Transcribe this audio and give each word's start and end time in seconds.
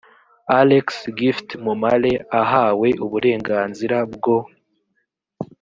alex 0.59 0.85
gift 1.19 1.47
mumale 1.63 2.11
ahawe 2.41 2.89
uburenganzira 3.05 3.97
bwo 4.13 4.37